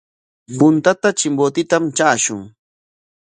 [0.59, 2.39] Puntata Chimbotetam traashun.